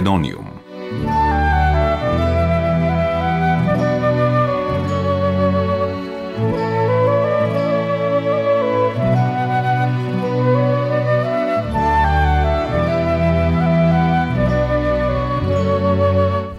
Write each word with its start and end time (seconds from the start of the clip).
Македониум. 0.00 0.46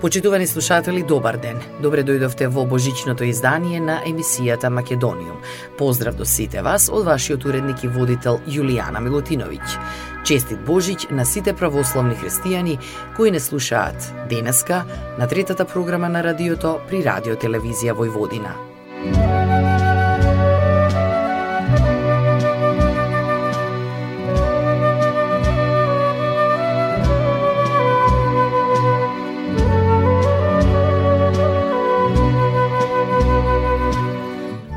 Почитувани 0.02 0.48
слушатели, 0.48 1.04
добар 1.04 1.38
ден. 1.38 1.60
Добре 1.82 2.04
дојдовте 2.04 2.48
во 2.48 2.66
божичното 2.66 3.23
издание 3.23 3.80
на 3.80 3.99
емисијата 4.05 4.70
Македониум. 4.70 5.38
Поздрав 5.77 6.16
до 6.16 6.26
сите 6.26 6.62
вас 6.62 6.90
од 6.90 7.05
вашиот 7.05 7.46
уредник 7.46 7.84
и 7.84 7.87
водител 7.87 8.41
Јулијана 8.46 9.02
Милутиновиќ. 9.02 9.77
Честит 10.24 10.60
Божиќ 10.68 11.12
на 11.12 11.26
сите 11.26 11.54
православни 11.54 12.16
христијани 12.16 12.77
кои 13.18 13.32
не 13.32 13.40
слушаат 13.40 14.14
денеска 14.30 14.84
на 15.20 15.27
третата 15.27 15.66
програма 15.66 16.10
на 16.10 16.24
радиото 16.24 16.80
при 16.90 17.04
Радио 17.04 17.36
Телевизија 17.36 17.98
Војводина. 17.98 18.71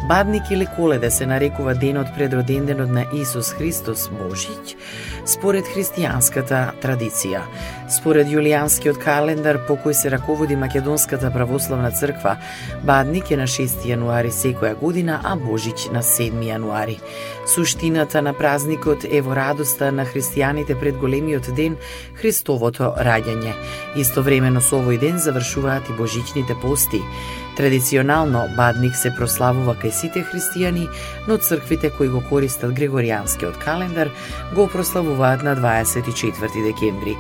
Бабник 0.09 0.51
или 0.51 0.67
Коледа 0.67 1.11
се 1.11 1.27
нарекува 1.27 1.75
денот 1.75 2.07
пред 2.17 2.33
роденденот 2.33 2.91
на 2.91 3.05
Исус 3.15 3.53
Христос 3.57 4.11
Божиќ, 4.13 4.77
според 5.25 5.65
христијанската 5.65 6.75
традиција. 6.83 7.41
Според 7.89 8.29
јулијанскиот 8.29 9.01
календар 9.01 9.63
по 9.65 9.79
кој 9.81 9.97
се 9.97 10.13
раководи 10.13 10.57
Македонската 10.61 11.31
православна 11.33 11.89
црква, 11.91 12.37
Бабник 12.85 13.31
е 13.31 13.41
на 13.41 13.47
6 13.49 13.89
јануари 13.89 14.29
секоја 14.29 14.77
година, 14.77 15.21
а 15.25 15.37
Божиќ 15.41 15.89
на 15.93 16.03
7 16.05 16.45
јануари. 16.53 17.01
Суштината 17.47 18.23
на 18.23 18.33
празникот 18.33 19.05
е 19.05 19.21
во 19.21 19.35
радоста 19.37 19.91
на 19.93 20.07
христијаните 20.09 20.79
пред 20.81 20.97
големиот 20.97 21.51
ден 21.55 21.77
Христовото 22.17 22.95
раѓање. 22.97 23.53
Истовремено 24.01 24.63
со 24.65 24.81
овој 24.81 24.99
ден 24.99 25.19
завршуваат 25.19 25.91
и 25.91 25.97
божичните 25.99 26.57
пости. 26.63 27.03
Традиционално 27.57 28.49
Бадник 28.57 28.97
се 28.97 29.13
прославува 29.15 29.77
кај 29.77 29.93
сите 29.93 30.25
христијани, 30.25 30.89
но 31.29 31.37
црквите 31.37 31.91
кои 31.91 32.09
го 32.09 32.25
користат 32.31 32.73
Григоријанскиот 32.73 33.61
календар 33.63 34.11
го 34.55 34.67
прославуваат 34.67 35.45
на 35.45 35.55
24 35.57 36.65
декември. 36.65 37.15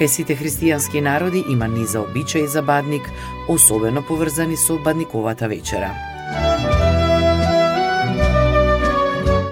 Кај 0.00 0.06
сите 0.06 0.36
христијански 0.36 1.00
народи 1.00 1.44
има 1.48 1.68
низа 1.68 2.00
обичаи 2.00 2.46
за 2.46 2.62
Бадник, 2.62 3.06
особено 3.48 4.02
поврзани 4.02 4.56
со 4.56 4.78
Бадниковата 4.78 5.48
вечера. 5.48 5.94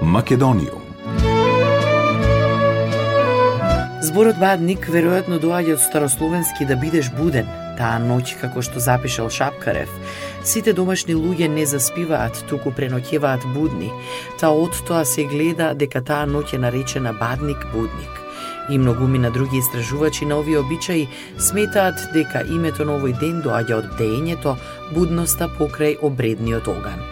Македониум. 0.09 0.81
Зборот 4.01 4.39
Бадник 4.41 4.87
веројатно 4.89 5.37
доаѓа 5.43 5.75
од 5.77 5.83
старословенски 5.85 6.65
да 6.65 6.79
бидеш 6.81 7.11
буден, 7.13 7.51
таа 7.77 7.99
ноќ 8.01 8.39
како 8.41 8.63
што 8.65 8.81
запишал 8.81 9.29
Шапкарев. 9.29 9.93
Сите 10.49 10.73
домашни 10.73 11.13
луѓе 11.13 11.51
не 11.53 11.67
заспиваат, 11.69 12.41
туку 12.49 12.73
преноќеваат 12.73 13.45
будни. 13.53 13.93
Та 14.41 14.49
од 14.49 14.81
тоа 14.89 15.05
се 15.05 15.29
гледа 15.29 15.75
дека 15.77 16.01
таа 16.01 16.25
ноќ 16.25 16.57
е 16.57 16.63
наречена 16.65 17.13
Бадник 17.13 17.69
Будник. 17.75 18.25
И 18.71 18.79
многумина 18.79 19.31
други 19.31 19.61
истражувачи 19.61 20.25
на 20.25 20.41
овие 20.41 20.65
обичаи 20.65 21.09
сметаат 21.37 22.09
дека 22.17 22.47
името 22.49 22.89
на 22.89 22.97
овој 22.97 23.13
ден 23.21 23.45
доаѓа 23.45 23.83
од 23.83 23.95
деењето 24.01 24.57
будноста 24.97 25.53
покрај 25.61 26.01
обредниот 26.01 26.69
оган. 26.69 27.05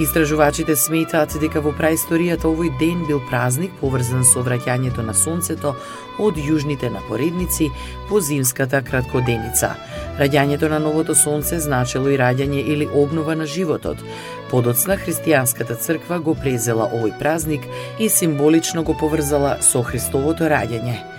Истражувачите 0.00 0.72
сметаат 0.72 1.34
дека 1.36 1.60
во 1.60 1.68
праисторијата 1.76 2.48
овој 2.48 2.70
ден 2.80 3.02
бил 3.04 3.18
празник 3.28 3.74
поврзан 3.80 4.24
со 4.24 4.40
враќањето 4.40 5.04
на 5.04 5.12
сонцето 5.12 5.74
од 6.16 6.40
јужните 6.40 6.88
напоредници 6.94 7.68
по 8.08 8.20
зимската 8.20 8.80
краткоденица. 8.80 9.74
Раѓањето 10.16 10.72
на 10.72 10.78
новото 10.80 11.14
сонце 11.14 11.60
значело 11.60 12.08
и 12.08 12.16
раѓање 12.16 12.64
или 12.72 12.88
обнова 12.88 13.36
на 13.36 13.44
животот. 13.44 14.00
Подоцна 14.50 14.96
христијанската 14.96 15.76
црква 15.76 16.22
го 16.24 16.34
презела 16.40 16.88
овој 16.88 17.18
празник 17.18 17.68
и 17.98 18.08
символично 18.08 18.84
го 18.88 18.96
поврзала 18.96 19.58
со 19.60 19.82
Христовото 19.82 20.48
раѓање. 20.48 21.11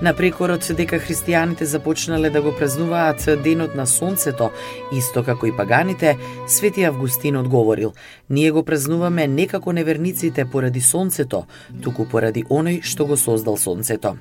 На 0.00 0.14
прекорот 0.16 0.64
дека 0.76 0.96
христијаните 0.96 1.66
започнале 1.68 2.30
да 2.32 2.40
го 2.40 2.54
празнуваат 2.56 3.26
денот 3.44 3.74
на 3.76 3.84
сонцето, 3.86 4.48
исто 4.96 5.20
како 5.22 5.46
и 5.46 5.52
паганите, 5.52 6.16
Свети 6.48 6.86
Августин 6.88 7.36
одговорил: 7.36 7.92
Ние 8.30 8.50
го 8.50 8.62
празнуваме 8.64 9.28
не 9.28 9.46
како 9.46 9.72
неверниците 9.72 10.44
поради 10.44 10.80
сонцето, 10.80 11.44
туку 11.82 12.08
поради 12.08 12.44
оној 12.48 12.80
што 12.82 13.04
го 13.04 13.16
создал 13.16 13.60
сонцето. 13.60 14.16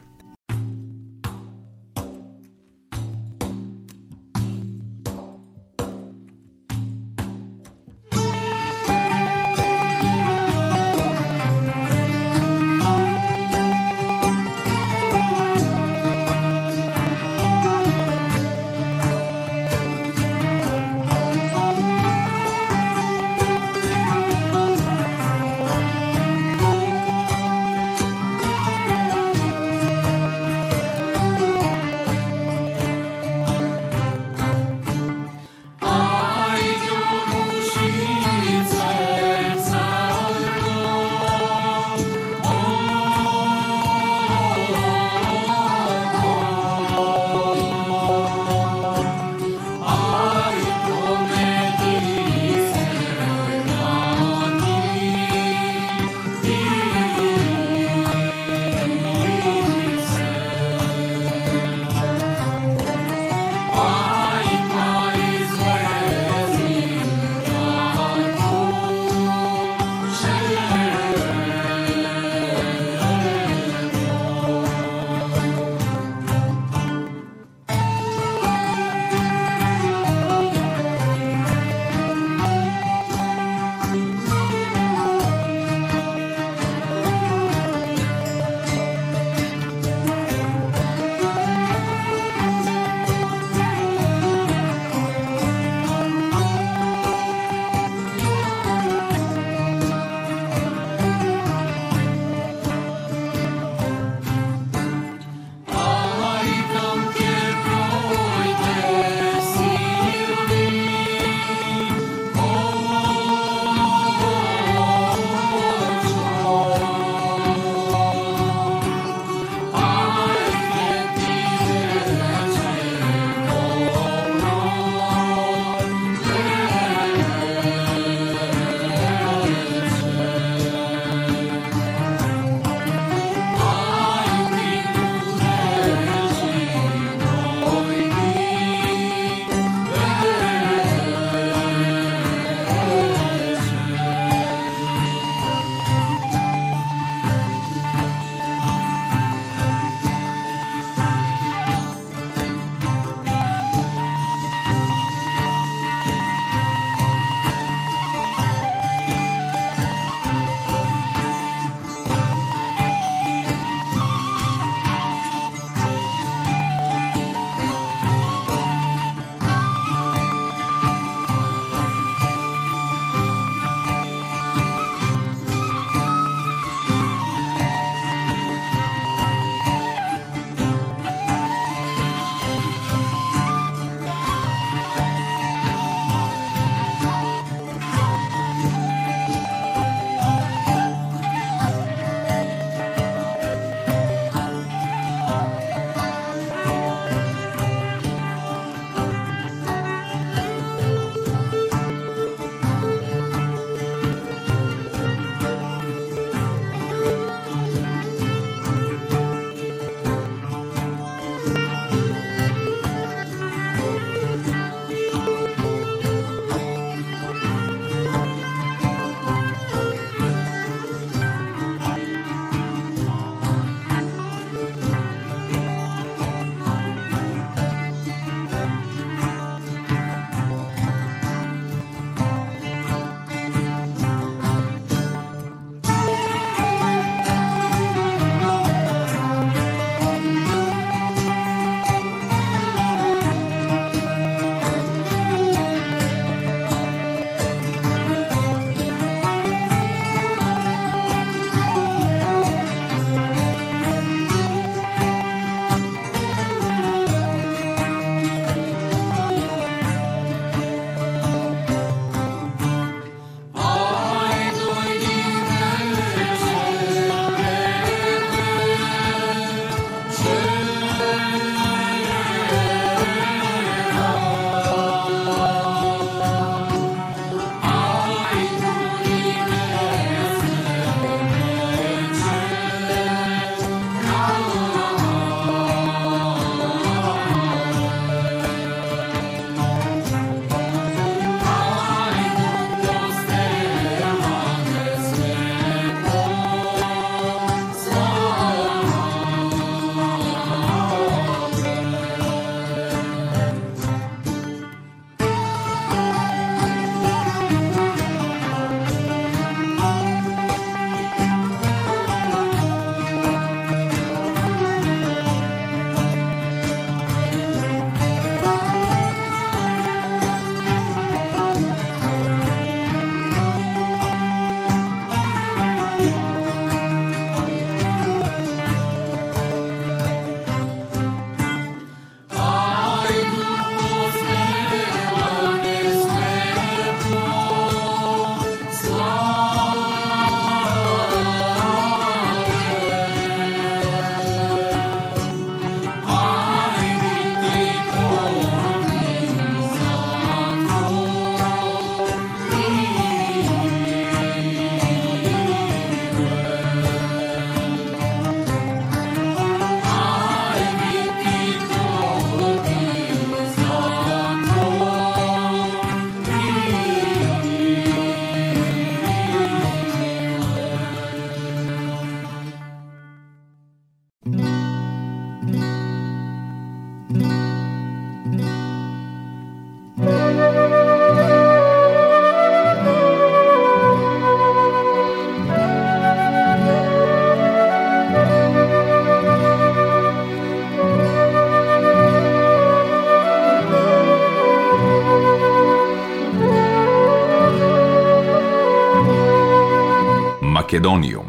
Македониум. 400.80 401.28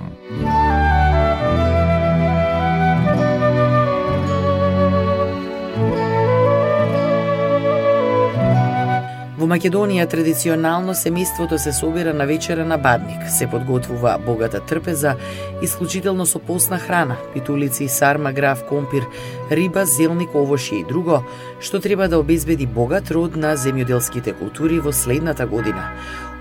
Во 9.41 9.49
Македонија 9.51 10.05
традиционално 10.07 10.95
семејството 10.95 11.59
се 11.59 11.73
собира 11.73 12.13
на 12.15 12.29
вечера 12.31 12.65
на 12.65 12.79
бадник, 12.79 13.27
се 13.27 13.51
подготвува 13.51 14.19
богата 14.23 14.61
трпеза, 14.61 15.17
исклучително 15.63 16.27
со 16.27 16.39
постна 16.39 16.79
храна, 16.79 17.17
питулици, 17.35 17.89
сарма, 17.89 18.33
граф, 18.33 18.63
компир, 18.69 19.09
риба, 19.51 19.83
зелник, 19.85 20.31
овошје 20.31 20.85
и 20.85 20.85
друго, 20.85 21.25
што 21.59 21.81
треба 21.81 22.07
да 22.07 22.23
обезбеди 22.23 22.67
богат 22.67 23.11
род 23.11 23.35
на 23.35 23.57
земјоделските 23.57 24.39
култури 24.39 24.79
во 24.79 24.93
следната 24.93 25.47
година. 25.47 25.91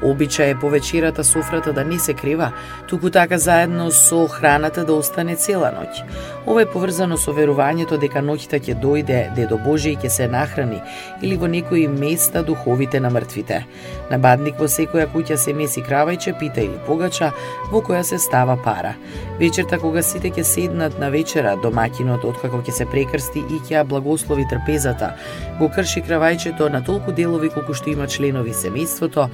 Обичај 0.02 0.52
е 0.52 0.60
по 0.60 0.70
вечерата 0.70 1.24
софрата 1.24 1.74
да 1.74 1.84
не 1.84 2.00
се 2.00 2.14
крива, 2.14 2.52
туку 2.88 3.10
така 3.10 3.38
заедно 3.38 3.92
со 3.92 4.28
храната 4.28 4.86
да 4.86 4.94
остане 4.94 5.36
цела 5.36 5.72
ноќ. 5.76 6.04
Ова 6.48 6.62
е 6.62 6.70
поврзано 6.72 7.18
со 7.18 7.34
верувањето 7.36 8.00
дека 8.00 8.24
ноќта 8.24 8.62
ќе 8.64 8.80
дојде 8.80 9.34
дедо 9.36 9.58
Божи 9.58 9.92
и 9.92 9.98
ќе 9.98 10.10
се 10.10 10.28
нахрани 10.28 10.80
или 11.22 11.36
во 11.36 11.48
некои 11.48 11.88
места 11.88 12.44
духовите 12.44 13.00
на 13.00 13.10
мртвите. 13.10 13.66
На 14.10 14.18
бадник 14.18 14.56
во 14.60 14.66
секоја 14.72 15.08
куќа 15.12 15.36
се 15.36 15.54
меси 15.54 15.84
кравајче, 15.84 16.38
пита 16.40 16.62
или 16.62 16.80
погача, 16.88 17.34
во 17.72 17.82
која 17.82 18.02
се 18.02 18.18
става 18.18 18.56
пара. 18.64 18.96
Вечерта 19.40 19.78
кога 19.80 20.02
сите 20.02 20.32
ќе 20.32 20.44
седнат 20.44 21.00
на 21.00 21.10
вечера, 21.12 21.58
домакинот 21.62 22.24
откако 22.24 22.64
ќе 22.64 22.72
се 22.72 22.86
прекрсти 22.86 23.40
и 23.40 23.60
ќе 23.68 23.84
благослови 23.84 24.48
трпезата, 24.50 25.14
го 25.60 25.70
крши 25.70 26.02
кравајчето 26.08 26.72
на 26.72 26.84
толку 26.84 27.12
делови 27.12 27.50
колку 27.50 27.74
што 27.74 27.92
има 27.92 28.08
членови 28.08 28.56
семејството, 28.56 29.28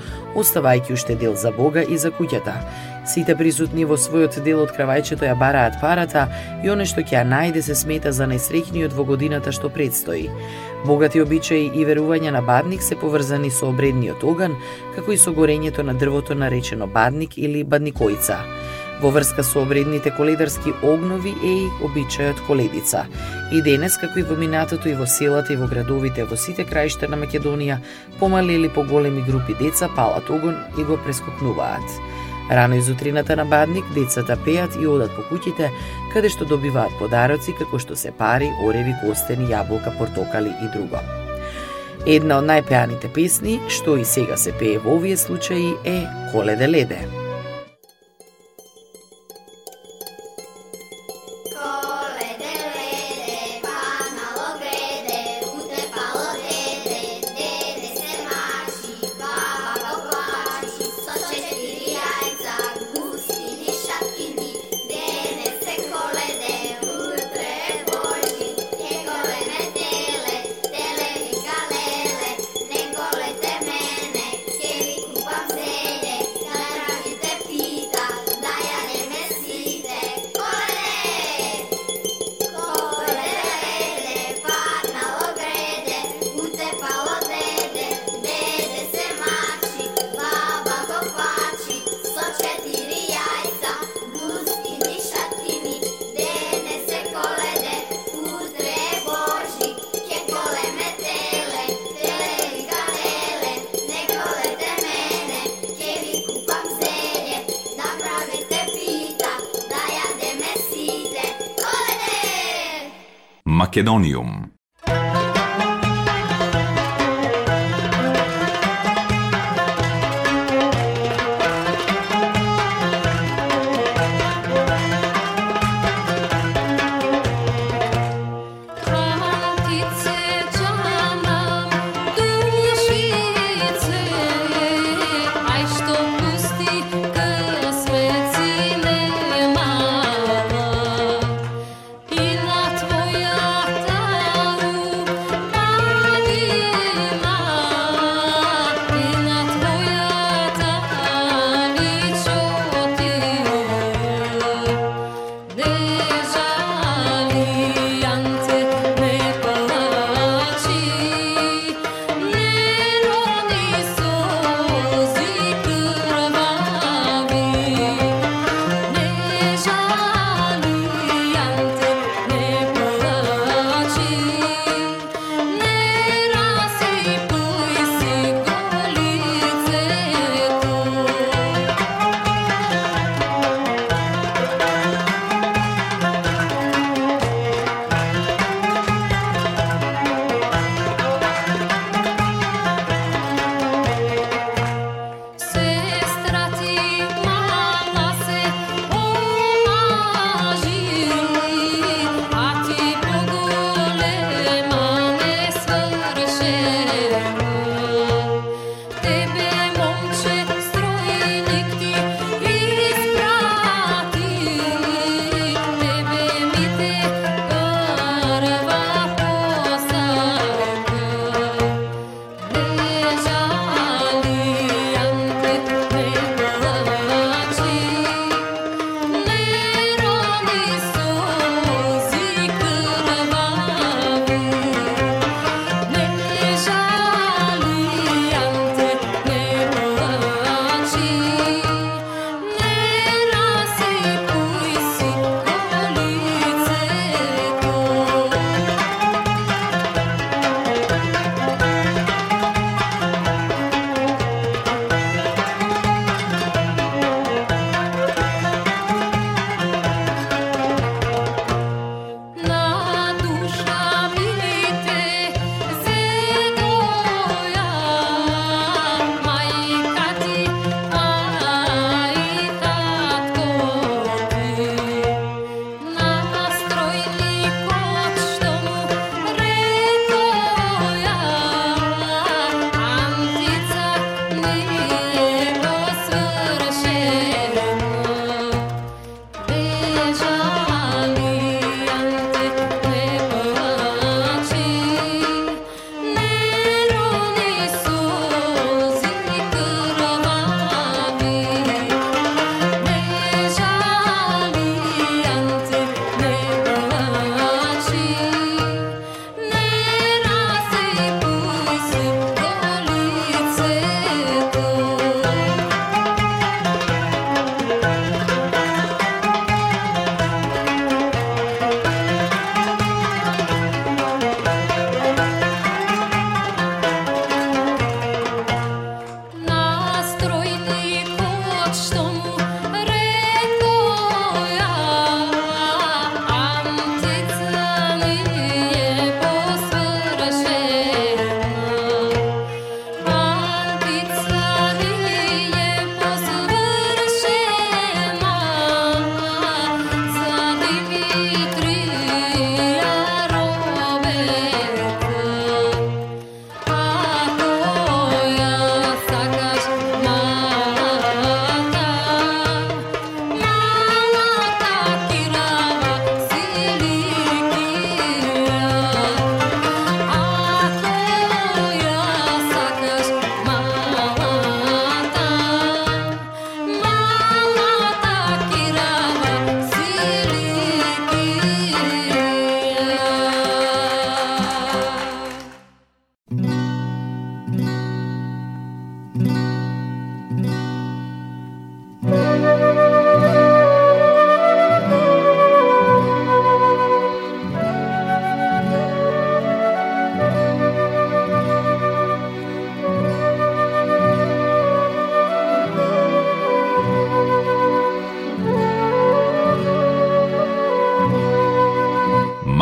оставајќи 0.55 0.93
уште 0.93 1.15
дел 1.15 1.35
за 1.35 1.51
Бога 1.51 1.83
и 1.83 1.97
за 1.97 2.11
куќата. 2.11 2.53
Сите 3.05 3.35
присутни 3.35 3.85
во 3.85 3.97
својот 3.97 4.39
дел 4.43 4.61
од 4.63 4.71
кравајчето 4.71 5.27
ја 5.27 5.35
бараат 5.37 5.79
парата 5.81 6.27
и 6.63 6.69
оне 6.69 6.85
што 6.85 7.01
ќе 7.01 7.19
ја 7.19 7.23
најде 7.27 7.61
се 7.61 7.75
смета 7.75 8.11
за 8.11 8.25
најсреќниот 8.25 8.95
во 8.95 9.03
годината 9.03 9.51
што 9.51 9.69
предстои. 9.69 10.29
Богати 10.85 11.21
обичаи 11.21 11.71
и 11.75 11.85
верувања 11.85 12.31
на 12.31 12.41
бадник 12.41 12.81
се 12.81 12.95
поврзани 12.95 13.51
со 13.51 13.67
обредниот 13.69 14.23
оган, 14.23 14.55
како 14.95 15.11
и 15.11 15.17
со 15.17 15.33
горењето 15.33 15.83
на 15.83 15.93
дрвото 15.93 16.35
наречено 16.35 16.87
бадник 16.87 17.37
или 17.37 17.63
бадникојца. 17.63 18.39
Во 19.01 19.11
врска 19.11 19.43
со 19.43 19.61
обредните 19.61 20.11
коледарски 20.15 20.71
огнови 20.81 21.33
е 21.43 21.53
и 21.65 21.71
обичајот 21.83 22.39
коледица. 22.47 23.05
И 23.51 23.61
денес, 23.61 23.97
како 23.99 24.19
и 24.19 24.23
во 24.23 24.37
минатото 24.39 24.89
и 24.89 24.95
во 24.95 25.05
селата 25.05 25.53
и 25.53 25.59
во 25.59 25.67
градовите 25.67 26.23
во 26.23 26.37
сите 26.39 26.63
краишта 26.63 27.09
на 27.11 27.19
Македонија, 27.19 27.81
помали 28.19 28.55
или 28.55 28.69
поголеми 28.69 29.21
групи 29.27 29.55
деца 29.59 29.89
палат 29.95 30.29
огон 30.29 30.55
и 30.79 30.83
го 30.83 30.97
прескокнуваат. 31.03 31.99
Рано 32.51 32.75
изутрината 32.75 33.35
на 33.35 33.45
Бадник, 33.45 33.85
децата 33.93 34.37
пеат 34.45 34.77
и 34.79 34.87
одат 34.87 35.11
по 35.17 35.25
куќите, 35.27 35.71
каде 36.13 36.29
што 36.29 36.45
добиваат 36.45 36.93
подароци 36.99 37.57
како 37.59 37.81
што 37.81 37.97
се 37.97 38.13
пари, 38.15 38.51
ореви, 38.63 38.93
костени, 39.01 39.49
јаболка, 39.49 39.91
портокали 39.97 40.53
и 40.61 40.71
друго. 40.77 41.01
Една 42.05 42.37
од 42.37 42.45
најпеаните 42.45 43.09
песни, 43.09 43.59
што 43.67 43.97
и 43.97 44.05
сега 44.05 44.37
се 44.37 44.53
пее 44.53 44.77
во 44.79 44.99
овие 44.99 45.17
случаи, 45.17 45.73
е 45.83 46.05
Коледе 46.31 46.69
леде. 46.69 47.24
Македониум. 113.75 114.44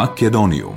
Македониум 0.04 0.76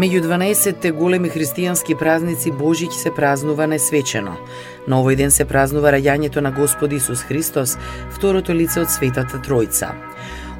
Меѓу 0.00 0.22
12 0.24 0.92
големи 0.96 1.28
христијански 1.28 1.92
празници 1.98 2.48
Божиќ 2.56 2.88
се 2.96 3.10
празнува 3.12 3.66
несвечено. 3.68 4.38
На 4.88 5.02
овој 5.02 5.18
ден 5.20 5.30
се 5.30 5.44
празнува 5.44 5.92
раѓањето 5.92 6.40
на 6.40 6.54
Господи 6.56 6.96
Исус 6.96 7.20
Христос, 7.28 7.76
второто 8.16 8.56
лице 8.56 8.80
од 8.80 8.88
Светата 8.88 9.42
Тројца. 9.44 9.92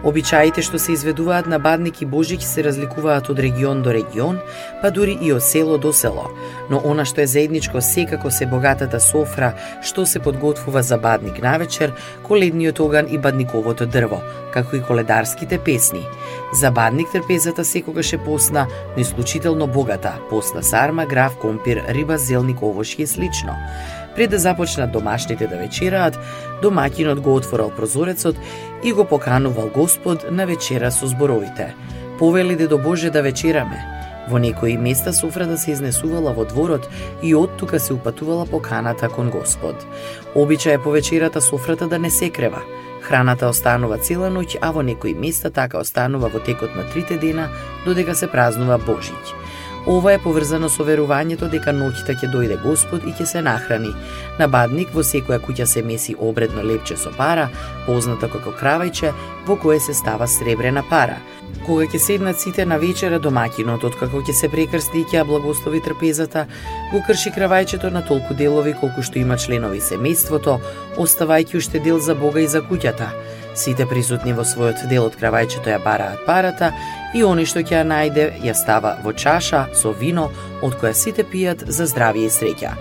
Обичаите 0.04 0.62
што 0.64 0.78
се 0.80 0.94
изведуваат 0.96 1.46
на 1.46 1.58
Бадник 1.60 2.00
и 2.00 2.06
Божиќ 2.08 2.40
се 2.40 2.62
разликуваат 2.64 3.28
од 3.28 3.38
регион 3.44 3.82
до 3.84 3.92
регион, 3.92 4.38
па 4.80 4.88
дури 4.90 5.18
и 5.20 5.32
од 5.32 5.44
село 5.44 5.76
до 5.78 5.92
село. 5.92 6.30
Но 6.70 6.80
она 6.84 7.04
што 7.04 7.20
е 7.20 7.26
заедничко 7.28 7.82
секако 7.84 8.30
се 8.30 8.46
богатата 8.46 9.00
софра 9.00 9.52
што 9.84 10.06
се 10.06 10.22
подготвува 10.24 10.82
за 10.82 10.96
Бадник 10.96 11.42
навечер, 11.42 11.92
коледниот 12.24 12.80
оган 12.80 13.12
и 13.12 13.18
бадниковото 13.18 13.86
дрво, 13.86 14.22
како 14.54 14.76
и 14.76 14.82
коледарските 14.82 15.58
песни. 15.58 16.06
За 16.52 16.70
Бадник 16.70 17.12
трпезата 17.12 17.64
секогаш 17.64 18.12
е 18.12 18.18
посна, 18.18 18.66
но 18.96 19.02
исклучително 19.02 19.66
богата, 19.66 20.14
посна 20.30 20.62
сарма, 20.62 21.06
граф, 21.06 21.36
компир, 21.36 21.84
риба, 21.88 22.18
зелник, 22.18 22.64
овошје 22.64 23.04
и 23.04 23.06
слично. 23.06 23.56
Пред 24.14 24.30
да 24.30 24.38
започнат 24.38 24.92
домашните 24.92 25.46
да 25.46 25.56
вечераат, 25.56 26.18
домаќинот 26.62 27.20
го 27.20 27.34
отворал 27.34 27.70
прозорецот 27.70 28.36
и 28.84 28.92
го 28.92 29.04
поканувал 29.04 29.70
Господ 29.74 30.26
на 30.30 30.46
вечера 30.46 30.90
со 30.90 31.06
зборовите. 31.06 31.74
Повелиде 32.18 32.66
до 32.66 32.78
Боже 32.78 33.10
да 33.10 33.22
вечераме. 33.22 34.00
Во 34.28 34.38
некои 34.38 34.76
места 34.76 35.12
софрата 35.12 35.56
се 35.58 35.72
изнесувала 35.72 36.32
во 36.36 36.44
дворот 36.44 36.88
и 37.22 37.34
од 37.34 37.56
тука 37.56 37.80
се 37.80 37.94
упатувала 37.94 38.46
поканата 38.46 39.08
кон 39.08 39.30
Господ. 39.30 39.86
Обичај 40.34 40.74
е 40.74 40.82
по 40.82 40.90
вечерата 40.90 41.40
софрата 41.40 41.88
да 41.88 41.98
не 41.98 42.10
се 42.10 42.30
крева. 42.30 42.62
Храната 43.02 43.48
останува 43.48 43.98
цела 43.98 44.28
ноќ, 44.30 44.58
а 44.60 44.70
во 44.70 44.82
некои 44.82 45.14
места 45.14 45.50
така 45.50 45.80
останува 45.80 46.28
во 46.28 46.38
текот 46.38 46.76
на 46.76 46.84
трите 46.92 47.16
дена, 47.16 47.48
додека 47.84 48.14
се 48.14 48.30
празнува 48.30 48.78
Божиќ. 48.78 49.34
Ова 49.86 50.12
е 50.12 50.18
поврзано 50.20 50.68
со 50.68 50.84
верувањето 50.84 51.46
дека 51.48 51.72
ноќта 51.72 52.12
ќе 52.20 52.28
дојде 52.28 52.58
Господ 52.60 53.06
и 53.08 53.14
ќе 53.16 53.24
се 53.26 53.40
нахрани. 53.40 53.94
На 54.38 54.48
бадник 54.48 54.92
во 54.92 55.00
секоја 55.00 55.40
куќа 55.40 55.64
се 55.66 55.82
меси 55.82 56.14
обредно 56.18 56.62
лепче 56.62 56.98
со 57.00 57.12
пара, 57.16 57.48
познато 57.86 58.28
како 58.28 58.52
кравајче, 58.52 59.14
во 59.46 59.56
кое 59.56 59.80
се 59.80 59.94
става 59.94 60.28
сребрена 60.28 60.84
пара. 60.90 61.16
Кога 61.64 61.88
ќе 61.88 61.98
седнат 61.98 62.40
сите 62.40 62.66
на 62.66 62.76
вечера 62.78 63.18
домакинот, 63.18 63.84
откако 63.84 64.20
ќе 64.20 64.36
се 64.36 64.52
прекрсти 64.52 65.00
и 65.00 65.08
ќе 65.08 65.24
благослови 65.24 65.80
трпезата, 65.80 66.46
го 66.92 67.00
крши 67.06 67.32
кравајчето 67.32 67.90
на 67.90 68.04
толку 68.04 68.36
делови 68.36 68.76
колку 68.76 69.02
што 69.02 69.18
има 69.18 69.40
членови 69.40 69.80
семејството, 69.80 70.60
оставајќи 71.00 71.56
уште 71.56 71.80
дел 71.80 72.00
за 72.00 72.14
Бога 72.14 72.40
и 72.44 72.48
за 72.48 72.60
куќата. 72.60 73.08
Сите 73.54 73.86
присутни 73.86 74.32
во 74.32 74.44
својот 74.46 74.86
дел 74.90 75.08
од 75.08 75.16
кравајчето 75.18 75.72
ја 75.72 75.80
бараат 75.82 76.22
парата 76.26 76.70
и 77.14 77.24
они 77.26 77.44
што 77.44 77.64
ќе 77.64 77.80
ја 77.80 77.84
најде 77.86 78.26
ја 78.44 78.54
става 78.54 78.96
во 79.04 79.12
чаша 79.12 79.66
со 79.74 79.90
вино 79.90 80.28
од 80.62 80.78
која 80.78 80.94
сите 80.94 81.26
пијат 81.26 81.66
за 81.66 81.88
здравје 81.90 82.28
и 82.28 82.34
среќа. 82.38 82.74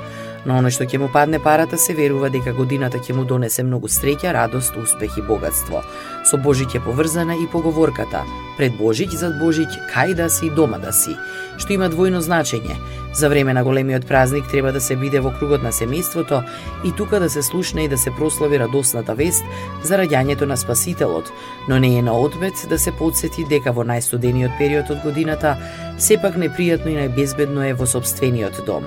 Но 0.46 0.60
оној 0.60 0.72
што 0.72 0.86
ќе 0.86 1.00
му 1.02 1.10
падне 1.12 1.40
парата 1.44 1.78
се 1.78 1.94
верува 1.98 2.30
дека 2.30 2.54
годината 2.54 3.02
ќе 3.02 3.16
му 3.18 3.26
донесе 3.26 3.64
многу 3.64 3.90
среќа, 3.92 4.32
радост, 4.34 4.78
успех 4.78 5.18
и 5.18 5.26
богатство. 5.26 5.82
Со 6.24 6.38
Божиќ 6.38 6.78
е 6.78 6.86
поврзана 6.86 7.36
и 7.36 7.50
поговорката 7.52 8.24
пред 8.58 8.78
Божиќ 8.80 9.10
зад 9.18 9.42
Божиќ 9.42 9.90
кај 9.92 10.14
да 10.14 10.30
си 10.30 10.50
дома 10.50 10.78
да 10.78 10.94
си, 10.94 11.18
што 11.60 11.76
има 11.76 11.90
двојно 11.92 12.24
значење. 12.24 12.80
За 13.14 13.30
време 13.30 13.54
на 13.54 13.64
големиот 13.64 14.06
празник 14.08 14.48
треба 14.48 14.72
да 14.72 14.82
се 14.82 14.96
биде 14.96 15.20
во 15.20 15.32
кругот 15.34 15.64
на 15.64 15.72
семејството 15.74 16.44
и 16.86 16.92
тука 16.96 17.20
да 17.20 17.30
се 17.30 17.42
слушне 17.44 17.84
и 17.84 17.90
да 17.90 17.98
се 17.98 18.12
прослави 18.12 18.60
радосната 18.60 19.16
вест 19.16 19.44
за 19.84 19.98
раѓањето 19.98 20.46
на 20.46 20.58
Спасителот, 20.58 21.32
но 21.68 21.80
не 21.80 21.98
е 21.98 22.02
на 22.02 22.14
одмет 22.14 22.54
да 22.70 22.80
се 22.80 22.92
подсети 22.92 23.46
дека 23.50 23.74
во 23.74 23.84
најстудениот 23.84 24.58
период 24.58 24.92
од 24.94 25.02
годината 25.04 25.58
сепак 25.98 26.38
непријатно 26.38 26.94
и 26.94 27.00
најбезбедно 27.00 27.66
е 27.70 27.74
во 27.74 27.88
собствениот 27.90 28.62
дом. 28.66 28.86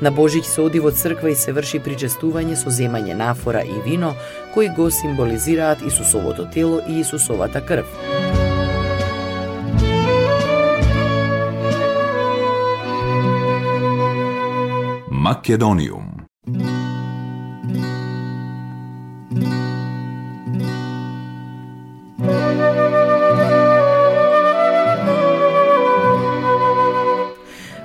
На 0.00 0.12
Божиќ 0.14 0.46
се 0.48 0.62
оди 0.62 0.80
во 0.80 0.90
црква 0.90 1.34
и 1.34 1.36
се 1.36 1.52
врши 1.52 1.82
причестување 1.82 2.56
со 2.56 2.70
земање 2.70 3.14
нафора 3.18 3.64
и 3.66 3.82
вино, 3.84 4.14
кои 4.54 4.68
го 4.68 4.90
символизираат 4.90 5.82
Исусовото 5.82 6.46
тело 6.46 6.80
и 6.88 7.00
Исусовата 7.00 7.60
крв. 7.60 8.23
Македониум. 15.24 16.13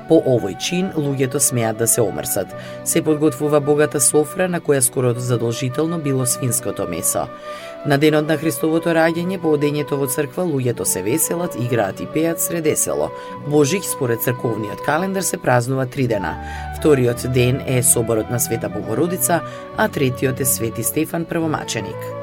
По 0.09 0.17
овој 0.25 0.57
чин, 0.57 0.89
луѓето 0.97 1.37
смеат 1.37 1.77
да 1.77 1.87
се 1.87 2.01
омрсат. 2.01 2.55
Се 2.83 3.01
подготвува 3.01 3.59
богата 3.61 4.01
софра 4.01 4.47
на 4.49 4.59
која 4.61 4.79
скоро 4.81 5.13
задолжително 5.13 5.99
било 5.99 6.25
свинското 6.25 6.87
месо. 6.89 7.27
На 7.85 7.97
денот 7.97 8.27
на 8.27 8.35
Христовото 8.37 8.91
раѓање, 8.91 9.37
по 9.39 9.53
одењето 9.55 9.95
во 10.01 10.07
црква, 10.11 10.43
луѓето 10.43 10.83
се 10.83 11.03
веселат, 11.05 11.55
играат 11.55 12.01
и 12.01 12.07
пеат 12.13 12.41
сред 12.41 12.67
село. 12.77 13.11
Божик, 13.47 13.83
според 13.85 14.21
црковниот 14.21 14.81
календар, 14.85 15.21
се 15.21 15.37
празнува 15.37 15.85
три 15.85 16.07
дена. 16.07 16.35
Вториот 16.79 17.31
ден 17.31 17.61
е 17.67 17.83
соборот 17.83 18.29
на 18.29 18.39
Света 18.39 18.69
Богородица, 18.69 19.41
а 19.77 19.87
третиот 19.87 20.39
е 20.39 20.45
Свети 20.45 20.83
Стефан 20.83 21.25
Првомаченик. 21.25 22.18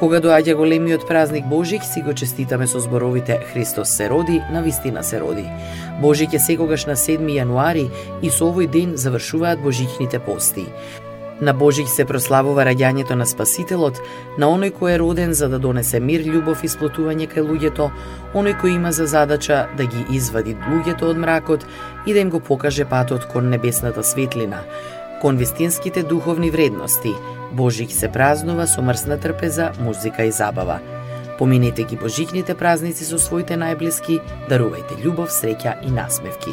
Кога 0.00 0.16
доаѓа 0.24 0.54
големиот 0.56 1.02
празник 1.04 1.44
Божик, 1.44 1.82
си 1.84 2.00
го 2.00 2.14
честитаме 2.16 2.64
со 2.66 2.80
зборовите 2.80 3.34
Христос 3.52 3.90
се 3.92 4.08
роди, 4.08 4.38
на 4.52 4.62
вистина 4.62 5.02
се 5.04 5.20
роди. 5.20 5.44
Божик 6.00 6.32
е 6.32 6.38
секогаш 6.38 6.86
на 6.88 6.94
7 6.96 7.20
јануари 7.28 7.90
и 8.22 8.30
со 8.32 8.48
овој 8.48 8.70
ден 8.72 8.94
завршуваат 8.96 9.60
божичните 9.60 10.18
пости. 10.18 10.64
На 11.40 11.52
Божик 11.52 11.88
се 11.88 12.06
прославува 12.08 12.64
раѓањето 12.64 13.12
на 13.12 13.26
Спасителот, 13.28 14.00
на 14.38 14.48
оној 14.48 14.72
кој 14.72 14.94
е 14.94 14.98
роден 15.04 15.34
за 15.36 15.50
да 15.52 15.58
донесе 15.58 16.00
мир, 16.00 16.24
љубов 16.24 16.64
и 16.64 16.72
сплотување 16.72 17.28
кај 17.28 17.44
луѓето, 17.44 17.90
оној 18.32 18.56
кој 18.56 18.76
има 18.76 18.92
за 18.96 19.04
задача 19.04 19.66
да 19.76 19.84
ги 19.84 20.06
извади 20.16 20.56
луѓето 20.56 21.12
од 21.12 21.20
мракот 21.20 21.68
и 22.06 22.16
да 22.16 22.24
им 22.24 22.30
го 22.30 22.40
покаже 22.40 22.88
патот 22.88 23.28
кон 23.28 23.52
небесната 23.52 24.04
светлина, 24.04 24.64
кон 25.20 25.36
вистинските 25.36 26.02
духовни 26.02 26.50
вредности, 26.50 27.12
Божик 27.52 27.92
се 27.92 28.08
празнува 28.08 28.66
со 28.66 28.82
мрсна 28.82 29.18
трпеза, 29.18 29.72
музика 29.80 30.24
и 30.24 30.32
забава. 30.32 30.80
Поминете 31.38 31.84
ги 31.84 31.96
божикните 31.96 32.54
празници 32.54 33.04
со 33.04 33.18
своите 33.18 33.56
најблиски, 33.56 34.20
дарувајте 34.48 35.00
љубов, 35.02 35.32
среќа 35.32 35.80
и 35.86 35.90
насмевки. 35.90 36.52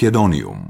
Македониум. 0.00 0.69